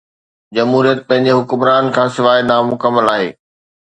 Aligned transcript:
جمهوريت 0.57 0.99
پنهنجي 1.09 1.35
حڪمران 1.39 1.91
کان 1.97 2.07
سواءِ 2.15 2.39
نامڪمل 2.49 3.13
آهي 3.15 3.29